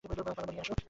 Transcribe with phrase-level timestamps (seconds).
[0.03, 0.73] Paloma, নিয়ে আসো।